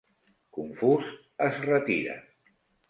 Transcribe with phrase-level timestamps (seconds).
[0.59, 1.11] confús
[1.49, 2.21] es retira.